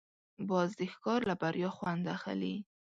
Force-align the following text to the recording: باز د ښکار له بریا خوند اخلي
باز 0.49 0.69
د 0.79 0.81
ښکار 0.93 1.21
له 1.29 1.35
بریا 1.41 1.69
خوند 1.77 2.03
اخلي 2.15 2.55